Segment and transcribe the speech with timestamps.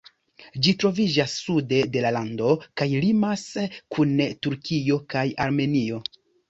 [0.67, 3.47] Ĝi troviĝas sude de la lando kaj limas
[3.97, 6.07] kun Turkio kaj Armenio.